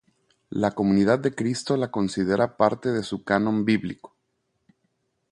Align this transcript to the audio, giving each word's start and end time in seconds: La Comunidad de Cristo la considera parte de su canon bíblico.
La 0.49 0.71
Comunidad 0.71 1.19
de 1.19 1.35
Cristo 1.35 1.77
la 1.77 1.91
considera 1.91 2.57
parte 2.57 2.91
de 2.91 3.03
su 3.03 3.23
canon 3.23 3.65
bíblico. 3.65 4.15